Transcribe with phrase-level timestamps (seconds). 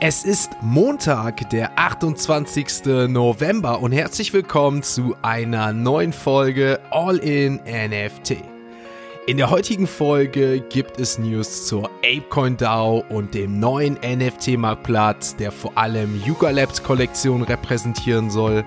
[0.00, 3.08] Es ist Montag, der 28.
[3.08, 8.36] November und herzlich willkommen zu einer neuen Folge All in NFT.
[9.26, 15.50] In der heutigen Folge gibt es News zur ApeCoin DAO und dem neuen NFT-Marktplatz, der
[15.50, 18.64] vor allem Yuga Labs Kollektion repräsentieren soll.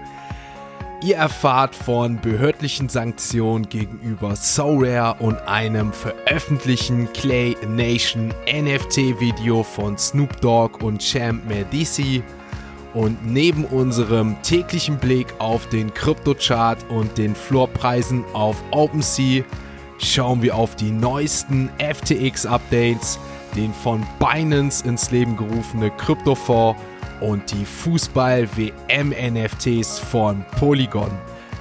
[1.03, 10.39] Ihr erfahrt von behördlichen Sanktionen gegenüber SoRare und einem veröffentlichten Clay Nation NFT-Video von Snoop
[10.41, 12.21] Dogg und Champ Medici.
[12.93, 19.43] Und neben unserem täglichen Blick auf den Kryptochart und den Floorpreisen auf OpenSea
[19.97, 23.17] schauen wir auf die neuesten FTX-Updates,
[23.55, 26.79] den von Binance ins Leben gerufene Kryptofonds
[27.21, 31.11] und die Fußball-WM-NFTs von Polygon.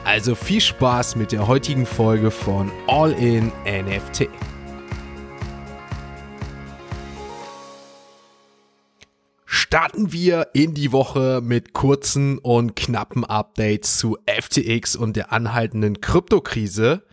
[0.04, 4.28] Also viel Spaß mit der heutigen Folge von All in NFT.
[9.44, 16.00] Starten wir in die Woche mit kurzen und knappen Updates zu FTX und der anhaltenden
[16.00, 17.04] Kryptokrise.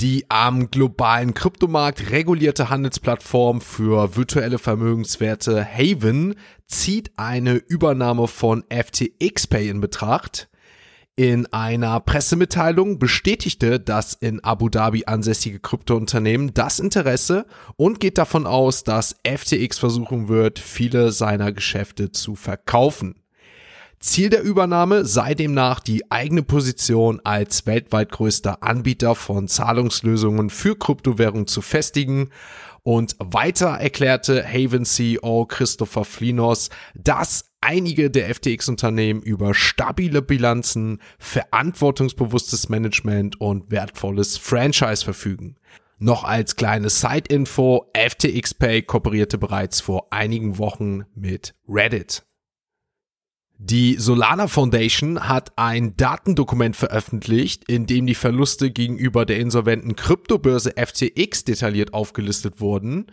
[0.00, 6.36] Die am globalen Kryptomarkt regulierte Handelsplattform für virtuelle Vermögenswerte Haven
[6.68, 10.48] zieht eine Übernahme von FTX Pay in Betracht.
[11.16, 18.46] In einer Pressemitteilung bestätigte das in Abu Dhabi ansässige Kryptounternehmen das Interesse und geht davon
[18.46, 23.17] aus, dass FTX versuchen wird, viele seiner Geschäfte zu verkaufen.
[24.00, 30.78] Ziel der Übernahme sei demnach die eigene Position als weltweit größter Anbieter von Zahlungslösungen für
[30.78, 32.30] Kryptowährungen zu festigen
[32.84, 42.68] und weiter erklärte Haven CEO Christopher Flinos, dass einige der FTX-Unternehmen über stabile Bilanzen, verantwortungsbewusstes
[42.68, 45.56] Management und wertvolles Franchise verfügen.
[45.98, 52.27] Noch als kleine Side-Info, FTX Pay kooperierte bereits vor einigen Wochen mit Reddit.
[53.60, 60.74] Die Solana Foundation hat ein Datendokument veröffentlicht, in dem die Verluste gegenüber der insolventen Kryptobörse
[60.76, 63.06] FTX detailliert aufgelistet wurden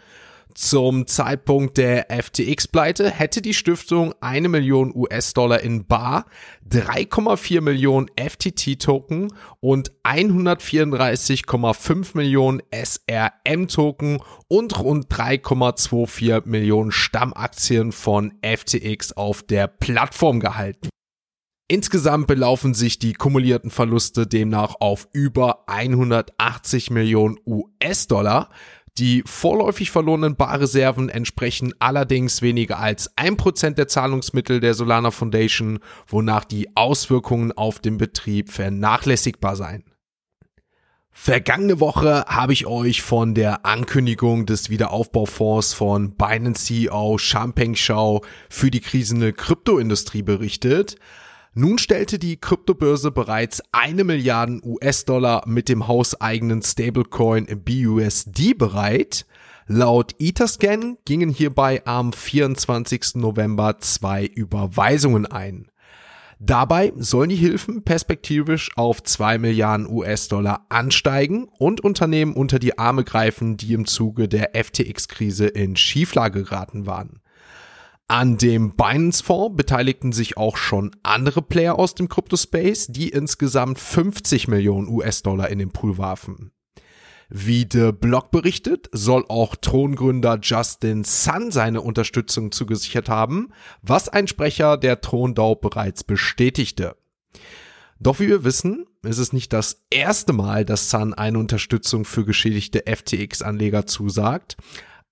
[0.55, 6.27] zum Zeitpunkt der FTX-Pleite hätte die Stiftung eine Million US-Dollar in Bar,
[6.69, 19.43] 3,4 Millionen FTT-Token und 134,5 Millionen SRM-Token und rund 3,24 Millionen Stammaktien von FTX auf
[19.43, 20.87] der Plattform gehalten.
[21.67, 28.49] Insgesamt belaufen sich die kumulierten Verluste demnach auf über 180 Millionen US-Dollar.
[28.97, 35.79] Die vorläufig verlorenen Barreserven entsprechen allerdings weniger als ein Prozent der Zahlungsmittel der Solana Foundation,
[36.07, 39.83] wonach die Auswirkungen auf den Betrieb vernachlässigbar seien.
[41.17, 48.23] Vergangene Woche habe ich euch von der Ankündigung des Wiederaufbaufonds von Binance CEO Champeng Shao
[48.49, 50.97] für die krisende Kryptoindustrie berichtet.
[51.57, 59.25] Nun stellte die Kryptobörse bereits eine Milliarden US-Dollar mit dem hauseigenen Stablecoin BUSD bereit.
[59.65, 63.15] Laut Etherscan gingen hierbei am 24.
[63.15, 65.71] November zwei Überweisungen ein.
[66.39, 73.05] Dabei sollen die Hilfen perspektivisch auf 2 Milliarden US-Dollar ansteigen und Unternehmen unter die Arme
[73.05, 77.21] greifen, die im Zuge der FTX-Krise in Schieflage geraten waren.
[78.07, 84.47] An dem Binance-Fonds beteiligten sich auch schon andere Player aus dem Crypto-Space, die insgesamt 50
[84.47, 86.51] Millionen US-Dollar in den Pool warfen.
[87.29, 93.49] Wie The Block berichtet, soll auch Throngründer Justin Sun seine Unterstützung zugesichert haben,
[93.81, 96.95] was ein Sprecher der Throndau bereits bestätigte.
[97.99, 102.23] Doch wie wir wissen, ist es nicht das erste Mal, dass Sun eine Unterstützung für
[102.23, 104.57] geschädigte FTX-Anleger zusagt.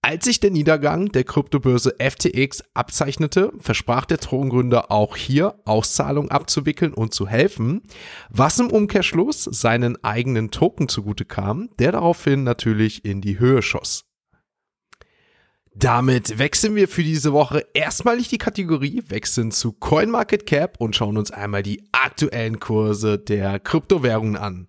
[0.05, 6.93] Als sich der Niedergang der Kryptobörse FTX abzeichnete, versprach der Throngründer auch hier Auszahlungen abzuwickeln
[6.93, 7.83] und zu helfen,
[8.29, 14.03] was im Umkehrschluss seinen eigenen Token zugute kam, der daraufhin natürlich in die Höhe schoss.
[15.73, 21.31] Damit wechseln wir für diese Woche erstmalig die Kategorie, wechseln zu CoinMarketCap und schauen uns
[21.31, 24.67] einmal die aktuellen Kurse der Kryptowährungen an.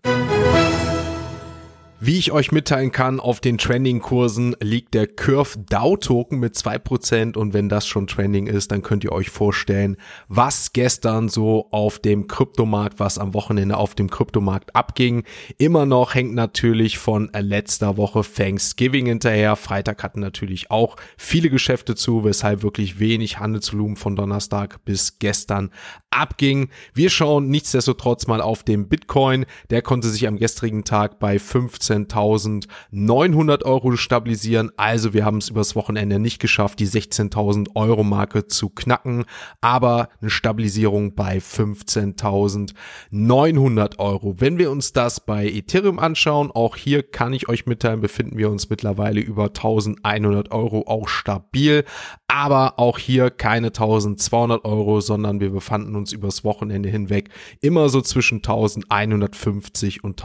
[2.07, 7.35] Wie ich euch mitteilen kann, auf den Trending-Kursen liegt der Curve DAO Token mit 2%
[7.35, 9.97] und wenn das schon Trending ist, dann könnt ihr euch vorstellen,
[10.29, 15.25] was gestern so auf dem Kryptomarkt, was am Wochenende auf dem Kryptomarkt abging.
[15.57, 19.57] Immer noch hängt natürlich von letzter Woche Thanksgiving hinterher.
[19.57, 25.71] Freitag hatten natürlich auch viele Geschäfte zu, weshalb wirklich wenig Handelsvolumen von Donnerstag bis gestern
[26.11, 26.69] abging.
[26.93, 29.47] Wir schauen nichtsdestotrotz mal auf den Bitcoin.
[29.71, 34.71] Der konnte sich am gestrigen Tag bei 15 15.900 Euro stabilisieren.
[34.77, 39.25] Also wir haben es übers Wochenende nicht geschafft, die 16.000 Euro Marke zu knacken,
[39.61, 44.41] aber eine Stabilisierung bei 15.900 Euro.
[44.41, 48.51] Wenn wir uns das bei Ethereum anschauen, auch hier kann ich euch mitteilen, befinden wir
[48.51, 51.85] uns mittlerweile über 1.100 Euro auch stabil,
[52.29, 57.31] aber auch hier keine 1.200 Euro, sondern wir befanden uns übers Wochenende hinweg
[57.61, 60.23] immer so zwischen 1.150 und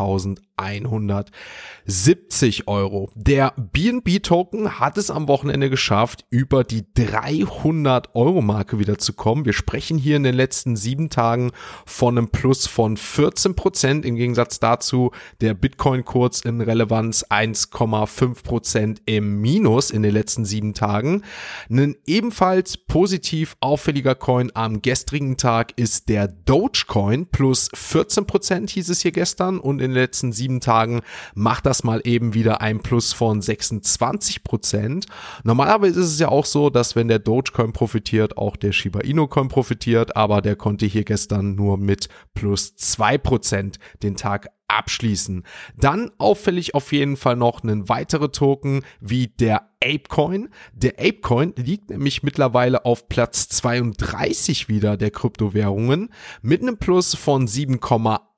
[1.90, 3.10] 1.170 Euro.
[3.16, 9.14] Der BNB Token hat es am Wochenende geschafft, über die 300 Euro Marke wieder zu
[9.14, 9.46] kommen.
[9.46, 11.52] Wir sprechen hier in den letzten sieben Tagen
[11.86, 14.06] von einem Plus von 14 Prozent.
[14.06, 15.12] Im Gegensatz dazu
[15.42, 21.24] der Bitcoin kurz in Relevanz 1,5 Prozent im Minus in den letzten sieben Tagen.
[21.70, 28.90] Ein ebenfalls positiv auffälliger Coin am gestrigen Tag ist der Dogecoin plus 14 Prozent hieß
[28.90, 31.02] es hier gestern und in den letzten sieben Tagen
[31.40, 35.06] macht das mal eben wieder ein Plus von 26 Prozent.
[35.44, 39.28] Normalerweise ist es ja auch so, dass wenn der Dogecoin profitiert, auch der Shiba Inu
[39.28, 45.44] Coin profitiert, aber der konnte hier gestern nur mit plus zwei Prozent den Tag abschließen.
[45.78, 50.50] Dann auffällig auf jeden Fall noch einen weitere Token wie der Apecoin.
[50.74, 56.10] Der Apecoin liegt nämlich mittlerweile auf Platz 32 wieder der Kryptowährungen
[56.42, 58.29] mit einem Plus von 7,8%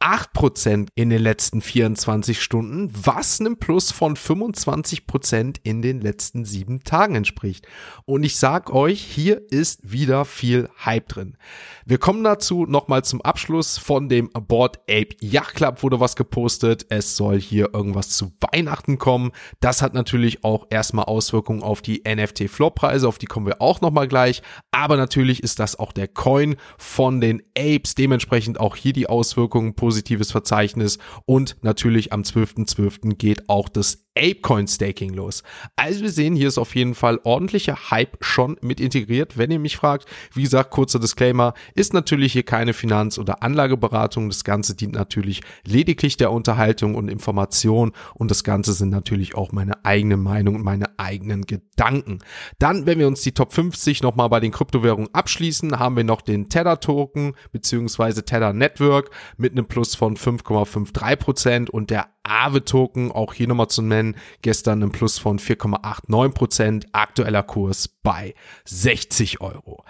[0.96, 7.16] in den letzten 24 Stunden, was einem Plus von 25% in den letzten sieben Tagen
[7.16, 7.68] entspricht.
[8.06, 11.38] Und ich sag euch, hier ist wieder viel Hype drin.
[11.86, 16.86] Wir kommen dazu nochmal zum Abschluss von dem Board Ape Yacht Club wurde was gepostet.
[16.90, 19.32] Es soll hier irgendwas zu Weihnachten kommen.
[19.60, 24.08] Das hat natürlich auch erstmal Auswirkungen auf die NFT-Floor-Preise, auf die kommen wir auch nochmal
[24.08, 24.42] gleich.
[24.72, 27.96] Aber natürlich ist das auch der Coin von den Apes.
[27.96, 31.00] Dementsprechend auch hier die Auswirkungen, positives Verzeichnis.
[31.26, 32.66] Und natürlich am 12.12.
[32.66, 33.16] .12.
[33.16, 35.42] geht auch das Apecoin Staking los.
[35.78, 39.38] Also wir sehen, hier ist auf jeden Fall ordentlicher Hype schon mit integriert.
[39.38, 44.30] Wenn ihr mich fragt, wie gesagt, kurzer Disclaimer, ist natürlich hier keine Finanz- oder Anlageberatung.
[44.30, 49.54] Das Ganze dient natürlich lediglich der Unterhaltung und Information und das Ganze sind natürlich auch
[49.54, 52.20] meine eigene Meinung und meine eigenen Gedanken.
[52.60, 56.22] Dann, wenn wir uns die Top 50 nochmal bei den Kryptowährungen abschließen, haben wir noch
[56.22, 62.64] den Tether Token beziehungsweise Tether Network mit einem Plus von 5,53 Prozent und der Aave
[62.64, 64.01] Token, auch hier nochmal zu nennen,
[64.42, 68.34] gestern ein Plus von 4,89 Prozent, aktueller Kurs bei
[68.66, 69.84] 60 Euro.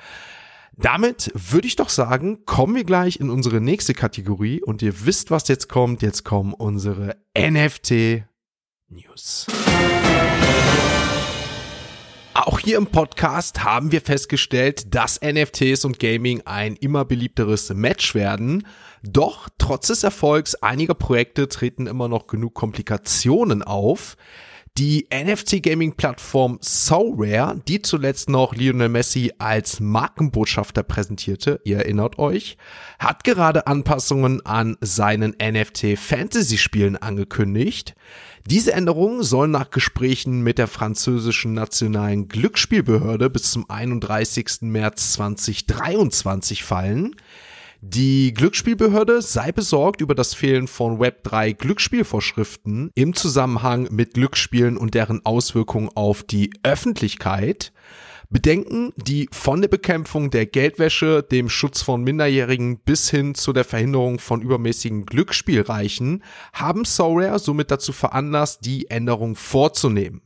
[0.77, 5.29] Damit würde ich doch sagen, kommen wir gleich in unsere nächste Kategorie und ihr wisst,
[5.29, 6.01] was jetzt kommt.
[6.01, 8.23] Jetzt kommen unsere NFT
[8.87, 9.47] News.
[12.33, 18.15] Auch hier im Podcast haben wir festgestellt, dass NFTs und Gaming ein immer beliebteres Match
[18.15, 18.65] werden.
[19.03, 24.15] Doch trotz des Erfolgs einiger Projekte treten immer noch genug Komplikationen auf.
[24.77, 32.55] Die NFT-Gaming-Plattform SoRare, die zuletzt noch Lionel Messi als Markenbotschafter präsentierte, ihr erinnert euch,
[32.97, 37.95] hat gerade Anpassungen an seinen NFT-Fantasy-Spielen angekündigt.
[38.47, 44.61] Diese Änderungen sollen nach Gesprächen mit der französischen nationalen Glücksspielbehörde bis zum 31.
[44.61, 47.15] März 2023 fallen.
[47.83, 54.93] Die Glücksspielbehörde sei besorgt über das Fehlen von Web3 Glücksspielvorschriften im Zusammenhang mit Glücksspielen und
[54.93, 57.71] deren Auswirkungen auf die Öffentlichkeit.
[58.31, 63.65] Bedenken, die von der Bekämpfung der Geldwäsche, dem Schutz von Minderjährigen bis hin zu der
[63.65, 66.23] Verhinderung von übermäßigen Glücksspiel reichen,
[66.53, 70.21] haben Sorare somit dazu veranlasst, die Änderung vorzunehmen.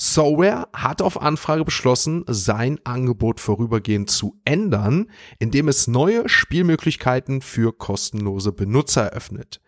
[0.00, 7.76] Soware hat auf Anfrage beschlossen, sein Angebot vorübergehend zu ändern, indem es neue Spielmöglichkeiten für
[7.76, 9.60] kostenlose Benutzer eröffnet.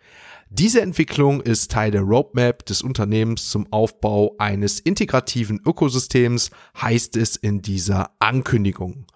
[0.52, 7.36] Diese Entwicklung ist Teil der Roadmap des Unternehmens zum Aufbau eines integrativen Ökosystems, heißt es
[7.36, 9.06] in dieser Ankündigung.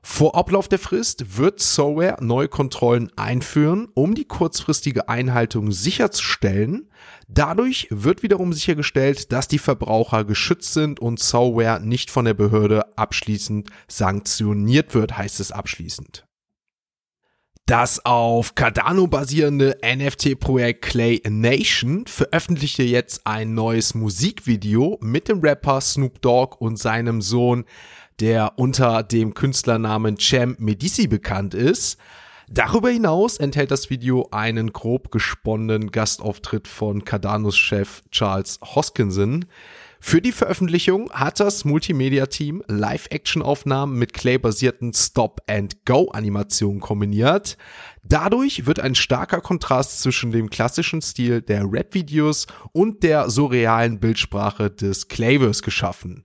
[0.00, 6.88] Vor Ablauf der Frist wird Soware neue Kontrollen einführen, um die kurzfristige Einhaltung sicherzustellen.
[7.28, 12.96] Dadurch wird wiederum sichergestellt, dass die Verbraucher geschützt sind und Soware nicht von der Behörde
[12.96, 16.27] abschließend sanktioniert wird, heißt es abschließend.
[17.68, 25.82] Das auf Cardano basierende NFT-Projekt Clay Nation veröffentlichte jetzt ein neues Musikvideo mit dem Rapper
[25.82, 27.66] Snoop Dogg und seinem Sohn
[28.20, 31.98] der unter dem Künstlernamen Champ Medici bekannt ist.
[32.48, 39.44] Darüber hinaus enthält das Video einen grob gesponnenen Gastauftritt von Cardanos Chef Charles Hoskinson.
[40.00, 47.58] Für die Veröffentlichung hat das Multimedia-Team Live-Action-Aufnahmen mit Clay-basierten Stop-and-Go-Animationen kombiniert.
[48.04, 54.70] Dadurch wird ein starker Kontrast zwischen dem klassischen Stil der Rap-Videos und der surrealen Bildsprache
[54.70, 56.24] des Clayverse geschaffen.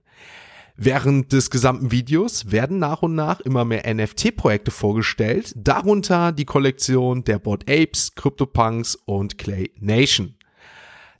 [0.76, 7.22] Während des gesamten Videos werden nach und nach immer mehr NFT-Projekte vorgestellt, darunter die Kollektion
[7.22, 10.34] der Bored Apes, CryptoPunks und Clay Nation.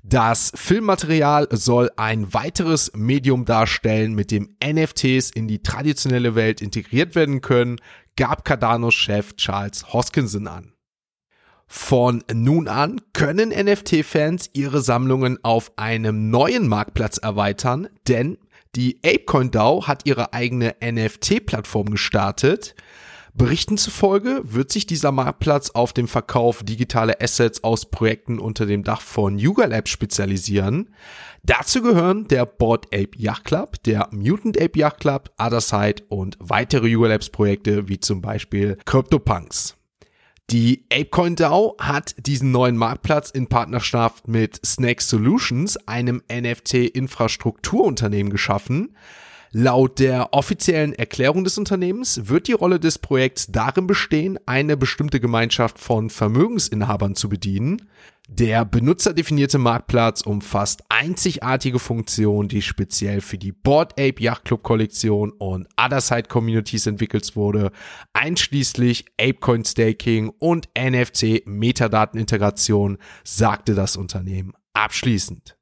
[0.07, 7.15] Das Filmmaterial soll ein weiteres Medium darstellen, mit dem NFTs in die traditionelle Welt integriert
[7.15, 7.81] werden können,
[8.15, 10.75] gab Cardano-Chef Charles Hoskinson an.
[11.67, 18.37] Von nun an können NFT-Fans ihre Sammlungen auf einem neuen Marktplatz erweitern, denn
[18.77, 22.75] die ApeCoin DAO hat ihre eigene NFT-Plattform gestartet.
[23.37, 28.85] Berichten zufolge wird sich dieser Marktplatz auf den Verkauf digitaler Assets aus Projekten unter dem
[28.85, 30.95] Dach von Yuga Labs spezialisieren.
[31.43, 36.87] Dazu gehören der Board Ape Yacht Club, der Mutant Ape Yacht Club, Otherside und weitere
[36.87, 39.75] Yuga Labs Projekte wie zum Beispiel CryptoPunks.
[40.51, 48.95] Die ApeCoin DAO hat diesen neuen Marktplatz in Partnerschaft mit Snake Solutions, einem NFT-Infrastrukturunternehmen, geschaffen.
[49.57, 55.21] Laut der offiziellen Erklärung des Unternehmens wird die Rolle des Projekts darin bestehen, eine bestimmte
[55.21, 57.89] Gemeinschaft von Vermögensinhabern zu bedienen.
[58.29, 65.31] Der benutzerdefinierte Marktplatz umfasst einzigartige Funktionen, die speziell für die Board Ape Yacht Club Kollektion
[65.31, 67.71] und Otherside Communities entwickelt wurde,
[68.13, 75.57] einschließlich Apecoin Staking und NFC Metadatenintegration, sagte das Unternehmen abschließend.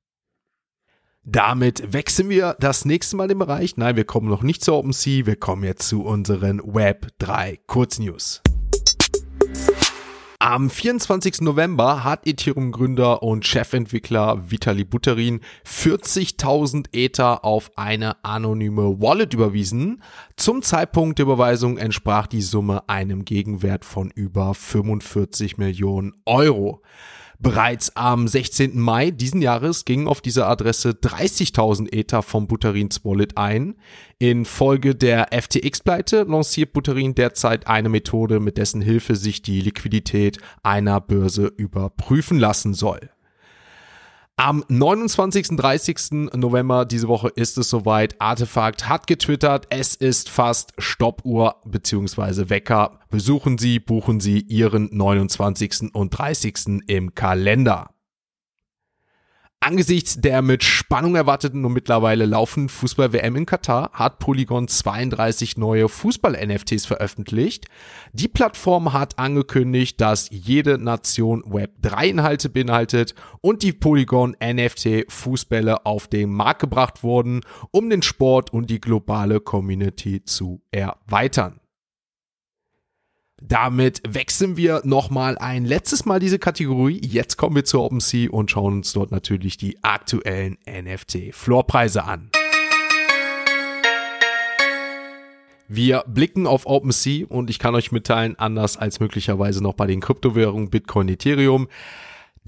[1.24, 3.76] Damit wechseln wir das nächste Mal den Bereich.
[3.76, 8.42] Nein, wir kommen noch nicht zu OpenSea, wir kommen jetzt zu unseren Web 3 Kurznews.
[10.40, 11.42] Am 24.
[11.42, 20.02] November hat Ethereum-Gründer und Chefentwickler Vitali Buterin 40.000 Ether auf eine anonyme Wallet überwiesen.
[20.34, 26.82] Zum Zeitpunkt der Überweisung entsprach die Summe einem Gegenwert von über 45 Millionen Euro.
[27.42, 28.78] Bereits am 16.
[28.78, 33.74] Mai diesen Jahres gingen auf dieser Adresse 30.000 Ether vom Butterins Wallet ein.
[34.20, 40.38] In Folge der FTX-Pleite lanciert Butterin derzeit eine Methode, mit dessen Hilfe sich die Liquidität
[40.62, 43.11] einer Börse überprüfen lassen soll.
[44.36, 45.56] Am 29.
[45.56, 46.30] 30.
[46.34, 48.20] November diese Woche ist es soweit.
[48.20, 52.48] Artefakt hat getwittert, es ist fast Stoppuhr bzw.
[52.48, 52.98] Wecker.
[53.10, 55.92] Besuchen Sie, buchen Sie Ihren 29.
[55.92, 56.82] und 30.
[56.86, 57.90] im Kalender.
[59.64, 65.88] Angesichts der mit Spannung erwarteten und mittlerweile laufenden Fußball-WM in Katar hat Polygon 32 neue
[65.88, 67.66] Fußball-NFTs veröffentlicht.
[68.12, 76.30] Die Plattform hat angekündigt, dass jede Nation Web3-Inhalte beinhaltet und die Polygon NFT-Fußbälle auf den
[76.30, 81.61] Markt gebracht wurden, um den Sport und die globale Community zu erweitern.
[83.48, 87.00] Damit wechseln wir nochmal ein letztes Mal diese Kategorie.
[87.04, 92.30] Jetzt kommen wir zur OpenSea und schauen uns dort natürlich die aktuellen NFT-Floorpreise an.
[95.68, 100.00] Wir blicken auf OpenSea und ich kann euch mitteilen, anders als möglicherweise noch bei den
[100.00, 101.68] Kryptowährungen Bitcoin, Ethereum,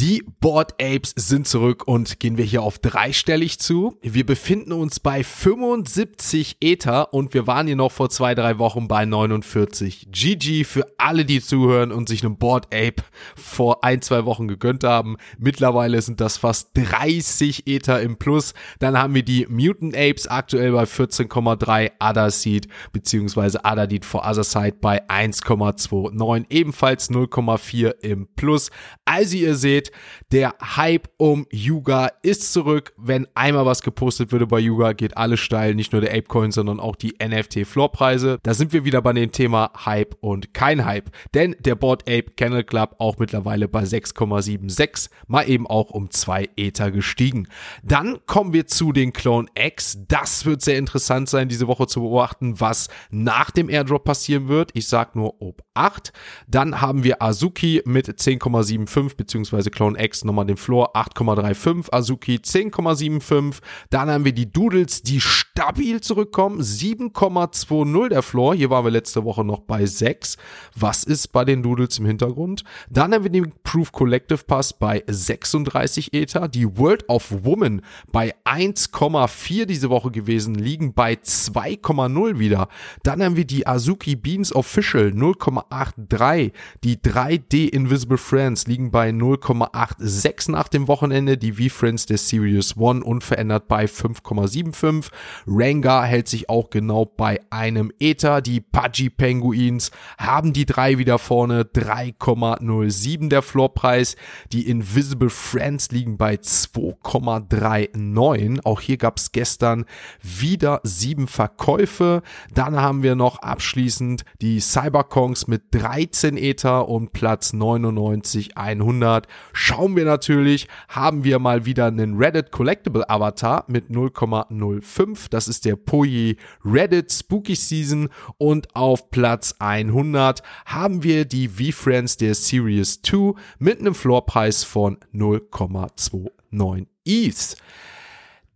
[0.01, 3.97] die Board Apes sind zurück und gehen wir hier auf dreistellig zu.
[4.03, 8.89] Wir befinden uns bei 75 Ether und wir waren hier noch vor zwei, drei Wochen
[8.89, 10.09] bei 49.
[10.11, 13.05] GG für alle, die zuhören und sich einen Board Ape
[13.37, 15.17] vor ein, zwei Wochen gegönnt haben.
[15.39, 18.53] Mittlerweile sind das fast 30 Ether im Plus.
[18.81, 24.27] Dann haben wir die Mutant Apes aktuell bei 14,3 Other Seed beziehungsweise Other Deed for
[24.29, 26.47] Other Side bei 1,29.
[26.51, 28.73] Ebenfalls 0,4 im Plus.
[29.05, 29.93] Also ihr seht, steht,
[30.33, 32.93] der Hype um Yuga ist zurück.
[32.97, 35.75] Wenn einmal was gepostet würde bei Yuga, geht alles steil.
[35.75, 38.39] Nicht nur der Apecoin, sondern auch die NFT-Floorpreise.
[38.43, 41.11] Da sind wir wieder bei dem Thema Hype und kein Hype.
[41.35, 46.51] Denn der Board Ape Kennel Club auch mittlerweile bei 6,76, mal eben auch um 2
[46.57, 47.47] Ether gestiegen.
[47.83, 49.99] Dann kommen wir zu den Clone X.
[50.09, 54.71] Das wird sehr interessant sein, diese Woche zu beobachten, was nach dem Airdrop passieren wird.
[54.75, 56.13] Ich sag nur ob 8.
[56.49, 63.59] Dann haben wir Azuki mit 10,75 beziehungsweise Clone X nochmal den Floor 8,35, Azuki 10,75.
[63.91, 65.21] Dann haben wir die Doodles, die
[65.57, 66.61] stabil zurückkommen.
[66.61, 68.57] 7,20 der Floor.
[68.57, 70.37] Hier waren wir letzte Woche noch bei 6.
[70.75, 72.65] Was ist bei den Doodles im Hintergrund?
[72.91, 76.49] Dann haben wir den Proof Collective Pass bei 36 Ether.
[76.49, 82.67] Die World of Woman bei 1,4 diese Woche gewesen, liegen bei 2,0 wieder.
[83.05, 86.51] Dann haben wir die Azuki Beans Official 0,83.
[86.83, 91.39] Die 3D Invisible Friends liegen bei 0,86 nach dem Wochenende.
[91.39, 95.13] Die V-Friends der Series One unverändert bei 5,75.
[95.47, 98.41] Rengar hält sich auch genau bei einem Ether.
[98.41, 101.65] Die Pudgy Penguins haben die drei wieder vorne.
[101.65, 104.15] 3,07 der Floorpreis.
[104.53, 108.65] Die Invisible Friends liegen bei 2,39.
[108.65, 109.85] Auch hier gab es gestern
[110.23, 112.23] wieder sieben Verkäufe.
[112.53, 119.27] Dann haben wir noch abschließend die Cyberkongs mit 13 Ether und Platz 99 100.
[119.53, 125.31] Schauen wir natürlich, haben wir mal wieder einen Reddit Collectible Avatar mit 0,05.
[125.35, 132.17] Das ist der Poye Reddit Spooky Season und auf Platz 100 haben wir die V-Friends
[132.19, 137.57] der Series 2 mit einem Floorpreis von 0,29 ETH.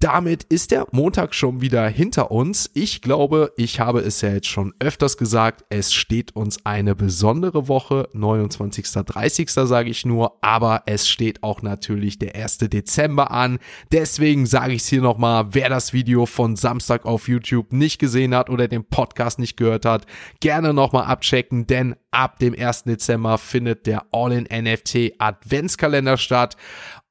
[0.01, 2.71] Damit ist der Montag schon wieder hinter uns.
[2.73, 7.67] Ich glaube, ich habe es ja jetzt schon öfters gesagt, es steht uns eine besondere
[7.67, 8.87] Woche, 29.
[8.93, 9.51] 30.
[9.51, 12.59] sage ich nur, aber es steht auch natürlich der 1.
[12.59, 13.59] Dezember an.
[13.91, 18.37] Deswegen sage ich es hier nochmal, wer das Video von Samstag auf YouTube nicht gesehen
[18.37, 20.07] hat oder den Podcast nicht gehört hat,
[20.39, 22.85] gerne nochmal abchecken, denn ab dem 1.
[22.85, 26.57] Dezember findet der All-in-NFT Adventskalender statt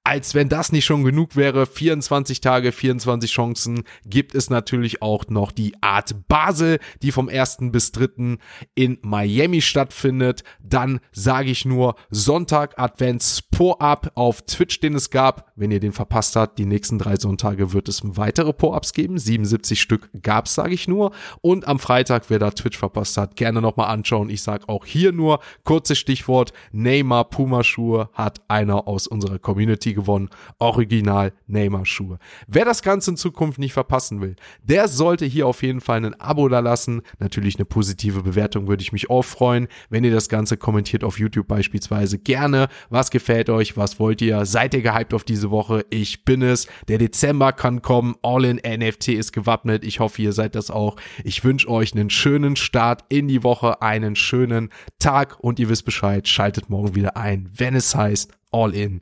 [0.08, 5.26] als wenn das nicht schon genug wäre, 24 Tage, 24 Chancen, gibt es natürlich auch
[5.28, 7.58] noch die Art Basel, die vom 1.
[7.74, 8.38] bis 3.
[8.74, 10.46] in Miami stattfindet.
[10.64, 15.52] Dann sage ich nur Sonntag Advents Po-Up auf Twitch, den es gab.
[15.58, 19.20] Wenn ihr den verpasst habt, die nächsten drei Sonntage wird es weitere Po-Ups geben.
[19.20, 21.12] 77 Stück gab's, sage ich nur.
[21.42, 24.30] Und am Freitag, wer da Twitch verpasst hat, gerne nochmal anschauen.
[24.30, 26.54] Ich sage auch hier nur kurzes Stichwort.
[26.72, 30.30] Neymar Puma Schuhe hat einer aus unserer Community gewonnen.
[30.60, 32.20] Original Neymar Schuhe.
[32.48, 36.20] Wer das Ganze in Zukunft nicht verpassen will, der sollte hier auf jeden Fall ein
[36.22, 37.02] Abo da lassen.
[37.20, 39.68] Natürlich eine positive Bewertung würde ich mich auch freuen.
[39.90, 42.70] Wenn ihr das Ganze kommentiert auf YouTube beispielsweise gerne.
[42.90, 43.76] Was gefällt euch?
[43.76, 44.46] Was wollt ihr?
[44.46, 45.86] Seid ihr gehypt auf diese Woche?
[45.90, 46.68] Ich bin es.
[46.88, 48.16] Der Dezember kann kommen.
[48.22, 49.84] All in NFT ist gewappnet.
[49.84, 50.96] Ich hoffe, ihr seid das auch.
[51.24, 55.86] Ich wünsche euch einen schönen Start in die Woche, einen schönen Tag und ihr wisst
[55.86, 56.28] Bescheid.
[56.28, 59.02] Schaltet morgen wieder ein, wenn es heißt All in